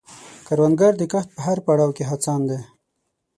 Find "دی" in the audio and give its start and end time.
2.49-2.59